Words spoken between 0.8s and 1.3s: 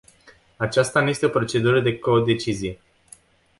nu este o